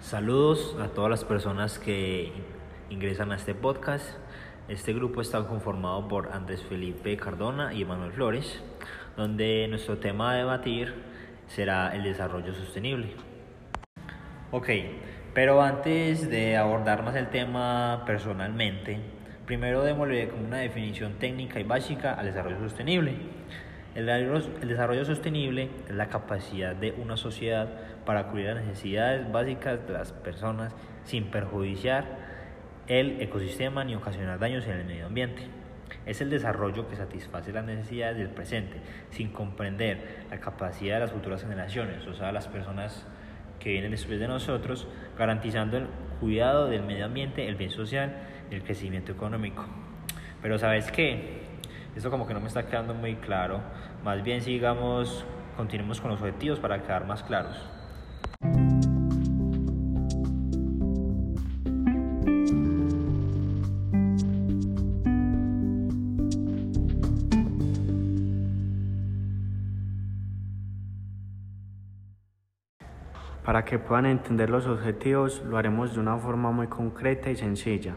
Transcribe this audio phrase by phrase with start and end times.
[0.00, 2.32] Saludos a todas las personas que
[2.90, 4.04] ingresan a este podcast.
[4.68, 8.60] Este grupo está conformado por Andrés Felipe Cardona y Emanuel Flores,
[9.16, 10.92] donde nuestro tema a debatir
[11.46, 13.14] será el desarrollo sostenible.
[14.50, 14.68] Ok,
[15.34, 18.98] pero antes de abordar más el tema personalmente,
[19.46, 23.14] primero démosle como una definición técnica y básica al desarrollo sostenible.
[23.94, 24.06] El
[24.66, 27.68] desarrollo sostenible es la capacidad de una sociedad
[28.06, 32.06] para cubrir las necesidades básicas de las personas sin perjudiciar
[32.88, 35.42] el ecosistema ni ocasionar daños en el medio ambiente.
[36.06, 41.12] Es el desarrollo que satisface las necesidades del presente sin comprender la capacidad de las
[41.12, 43.06] futuras generaciones, o sea, las personas
[43.60, 45.86] que vienen después de nosotros, garantizando el
[46.18, 48.16] cuidado del medio ambiente, el bien social
[48.50, 49.66] y el crecimiento económico.
[50.40, 51.41] Pero sabes qué?
[51.94, 53.60] Esto como que no me está quedando muy claro.
[54.02, 55.24] Más bien sigamos,
[55.56, 57.68] continuemos con los objetivos para quedar más claros.
[73.44, 77.96] Para que puedan entender los objetivos, lo haremos de una forma muy concreta y sencilla.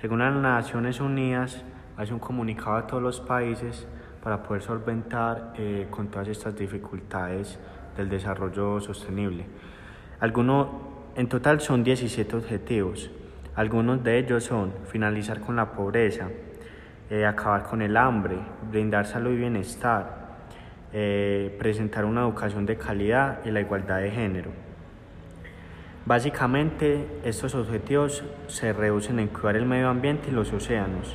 [0.00, 1.62] Según las Naciones Unidas,
[2.00, 3.86] hace un comunicado a todos los países
[4.22, 7.58] para poder solventar eh, con todas estas dificultades
[7.94, 9.44] del desarrollo sostenible.
[10.18, 10.68] Algunos,
[11.14, 13.10] en total son 17 objetivos.
[13.54, 16.28] Algunos de ellos son finalizar con la pobreza,
[17.10, 18.38] eh, acabar con el hambre,
[18.70, 20.38] brindar salud y bienestar,
[20.94, 24.50] eh, presentar una educación de calidad y la igualdad de género.
[26.06, 31.14] Básicamente, estos objetivos se reducen en cuidar el medio ambiente y los océanos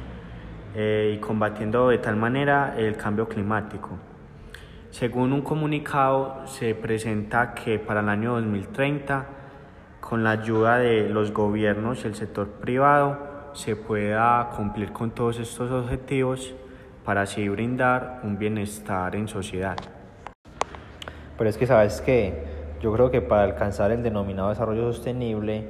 [0.76, 3.92] eh, y combatiendo de tal manera el cambio climático.
[4.92, 9.26] Según un comunicado, se presenta que para el año 2030,
[10.02, 15.40] con la ayuda de los gobiernos y el sector privado, se pueda cumplir con todos
[15.40, 16.54] estos objetivos
[17.06, 19.78] para así brindar un bienestar en sociedad.
[21.38, 22.44] Pero es que sabes que
[22.82, 25.70] yo creo que para alcanzar el denominado desarrollo sostenible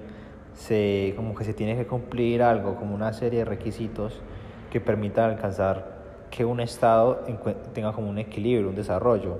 [0.53, 4.21] se como que se tiene que cumplir algo como una serie de requisitos
[4.69, 5.95] que permitan alcanzar
[6.29, 7.23] que un estado
[7.73, 9.39] tenga como un equilibrio, un desarrollo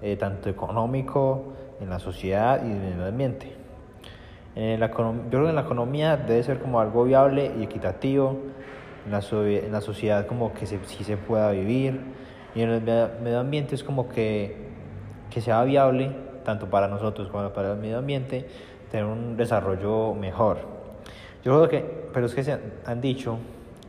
[0.00, 3.52] eh, tanto económico en la sociedad y en el medio ambiente.
[4.54, 4.94] En la, yo
[5.30, 8.38] creo que en la economía debe ser como algo viable y equitativo
[9.06, 12.00] en la, en la sociedad como que se, sí se pueda vivir
[12.54, 14.56] y en el medio ambiente es como que,
[15.30, 16.10] que sea viable
[16.44, 18.46] tanto para nosotros como para el medio ambiente
[18.90, 20.58] tener un desarrollo mejor.
[21.44, 23.38] Yo creo que, pero es que se han dicho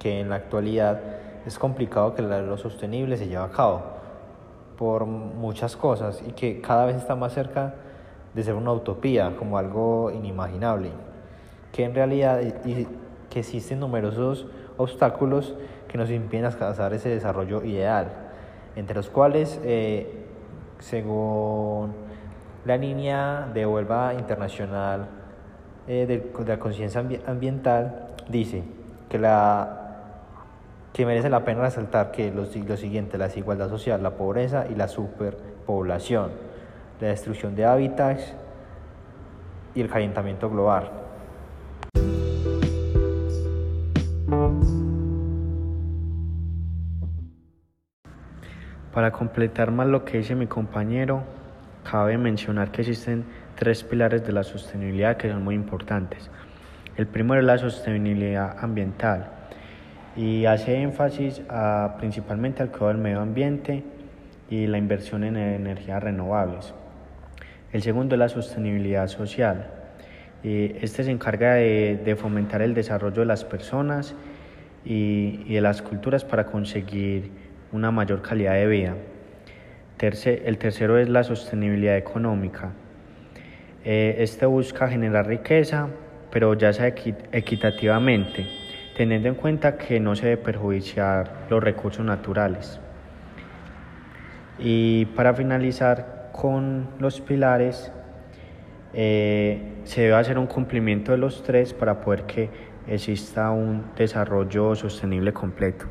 [0.03, 0.99] que en la actualidad
[1.45, 3.81] es complicado que lo sostenible se lleve a cabo
[4.77, 7.75] por muchas cosas y que cada vez está más cerca
[8.33, 10.89] de ser una utopía, como algo inimaginable,
[11.71, 12.85] que en realidad y,
[13.29, 15.55] que existen numerosos obstáculos
[15.87, 18.11] que nos impiden alcanzar ese desarrollo ideal,
[18.75, 20.25] entre los cuales, eh,
[20.79, 21.93] según
[22.65, 25.07] la línea de Huelva Internacional
[25.87, 28.63] eh, de, la Conciencia Ambiental, dice
[29.07, 29.82] que, la,
[30.93, 34.75] que merece la pena resaltar que los, lo siguiente, la desigualdad social, la pobreza y
[34.75, 36.31] la superpoblación,
[37.01, 38.35] la destrucción de hábitats
[39.73, 40.91] y el calentamiento global.
[48.93, 51.23] Para completar más lo que dice mi compañero,
[51.89, 56.29] cabe mencionar que existen tres pilares de la sostenibilidad que son muy importantes.
[56.95, 59.42] El primero es la sostenibilidad ambiental
[60.15, 61.41] y hace énfasis
[61.97, 63.83] principalmente al cuidado del medio ambiente
[64.49, 66.73] y la inversión en energías renovables.
[67.71, 69.71] El segundo es la sostenibilidad social.
[70.43, 74.13] Este se encarga de, fomentar el desarrollo de las personas
[74.85, 77.31] y, de las culturas para conseguir
[77.71, 78.95] una mayor calidad de vida.
[79.99, 82.73] el tercero es la sostenibilidad económica.
[83.85, 85.89] Eh, este busca generar riqueza,
[86.31, 88.47] pero ya sea equitativamente,
[88.95, 92.79] teniendo en cuenta que no se debe perjudiciar los recursos naturales.
[94.59, 97.91] Y para finalizar con los pilares,
[98.93, 102.49] eh, se debe hacer un cumplimiento de los tres para poder que
[102.87, 105.85] exista un desarrollo sostenible completo.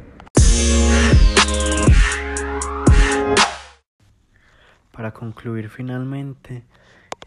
[4.92, 6.62] Para concluir finalmente,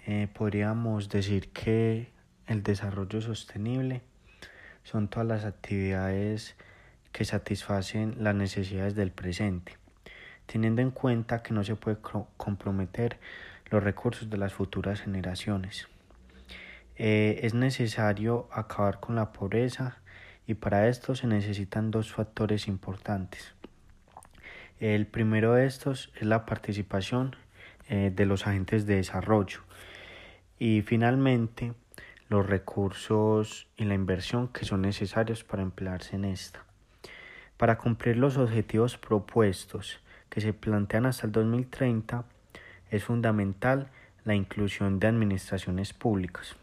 [0.07, 2.11] eh, podríamos decir que
[2.47, 4.01] el desarrollo sostenible
[4.85, 6.55] son todas las actividades
[7.11, 9.77] que satisfacen las necesidades del presente,
[10.45, 11.97] teniendo en cuenta que no se puede
[12.37, 13.19] comprometer
[13.71, 15.87] los recursos de las futuras generaciones.
[16.97, 19.97] Eh, es necesario acabar con la pobreza
[20.45, 23.55] y para esto se necesitan dos factores importantes.
[24.79, 27.35] El primero de estos es la participación
[27.89, 29.61] eh, de los agentes de desarrollo
[30.59, 31.73] y finalmente
[32.29, 36.63] los recursos y la inversión que son necesarios para emplearse en esta.
[37.57, 39.99] Para cumplir los objetivos propuestos
[40.29, 42.25] que se plantean hasta el 2030,
[42.89, 43.89] es fundamental
[44.23, 46.55] la inclusión de administraciones públicas.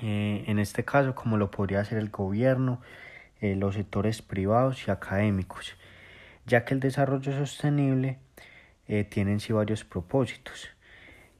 [0.00, 2.80] Eh, en este caso, como lo podría hacer el gobierno,
[3.40, 5.76] eh, los sectores privados y académicos,
[6.46, 8.18] ya que el desarrollo sostenible
[8.88, 10.70] eh, tiene en sí varios propósitos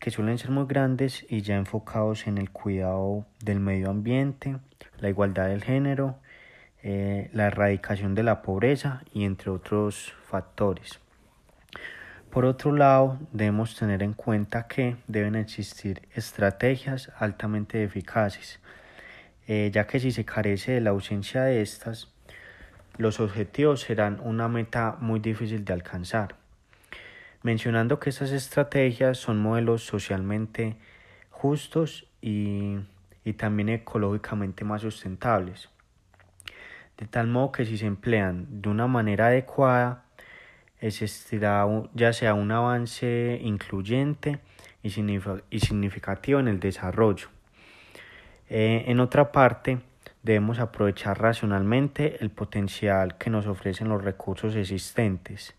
[0.00, 4.56] que suelen ser muy grandes y ya enfocados en el cuidado del medio ambiente,
[4.99, 6.17] la igualdad del género,
[6.82, 10.99] eh, la erradicación de la pobreza y entre otros factores.
[12.31, 18.58] Por otro lado, debemos tener en cuenta que deben existir estrategias altamente eficaces,
[19.46, 22.08] eh, ya que si se carece de la ausencia de estas,
[22.96, 26.37] los objetivos serán una meta muy difícil de alcanzar.
[27.43, 30.77] Mencionando que estas estrategias son modelos socialmente
[31.31, 32.77] justos y,
[33.25, 35.71] y también ecológicamente más sustentables
[37.01, 40.05] de tal modo que si se emplean de una manera adecuada,
[40.81, 44.39] existirá ya sea un avance incluyente
[44.83, 47.29] y significativo en el desarrollo.
[48.51, 49.79] Eh, en otra parte,
[50.23, 55.55] debemos aprovechar racionalmente el potencial que nos ofrecen los recursos existentes,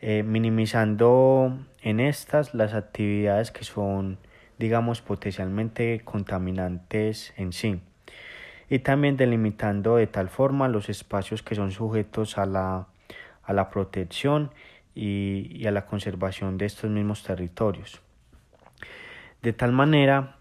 [0.00, 4.18] eh, minimizando en estas las actividades que son,
[4.58, 7.80] digamos, potencialmente contaminantes en sí
[8.70, 12.86] y también delimitando de tal forma los espacios que son sujetos a la,
[13.42, 14.50] a la protección
[14.94, 18.00] y, y a la conservación de estos mismos territorios.
[19.42, 20.36] De tal manera,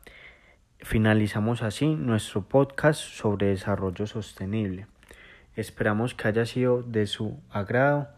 [0.79, 4.87] finalizamos así nuestro podcast sobre desarrollo sostenible.
[5.55, 8.09] Esperamos que haya sido de su agrado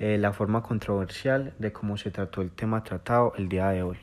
[0.00, 3.98] eh, la forma controversial de cómo se trató el tema tratado el día de hoy.